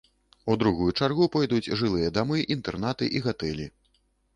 [0.53, 3.75] У другую чаргу пойдуць жылыя дамы, інтэрнаты і гатэлі.